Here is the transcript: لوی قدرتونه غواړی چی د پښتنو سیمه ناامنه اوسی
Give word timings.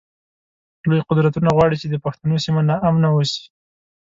لوی 0.87 1.01
قدرتونه 1.09 1.49
غواړی 1.57 1.75
چی 1.81 1.87
د 1.89 1.95
پښتنو 2.05 2.35
سیمه 2.45 2.61
ناامنه 2.69 3.07
اوسی 3.11 3.43